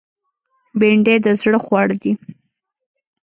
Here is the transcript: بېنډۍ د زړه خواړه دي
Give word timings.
بېنډۍ 0.79 1.17
د 1.25 1.27
زړه 1.41 1.59
خواړه 1.65 1.95
دي 2.01 2.13